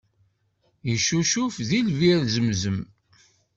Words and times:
Yeccucef 0.89 1.55
deg 1.69 1.81
lbir 1.93 2.19
zemzem. 2.33 2.79